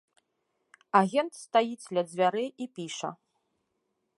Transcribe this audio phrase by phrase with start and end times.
[0.99, 3.09] Агент стаіць ля дзвярэй і піша.